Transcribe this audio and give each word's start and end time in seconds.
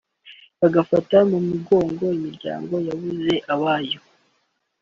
bakanafata 0.59 1.17
mu 1.29 1.37
mugongo 1.47 2.03
imiryango 2.17 2.73
yabuze 2.87 3.33
abayo 3.53 3.99